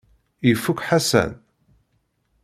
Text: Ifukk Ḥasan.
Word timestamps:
Ifukk 0.51 0.81
Ḥasan. 0.87 1.31